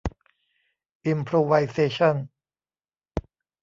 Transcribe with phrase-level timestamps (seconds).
[1.05, 2.15] อิมโพรไวเซชั่น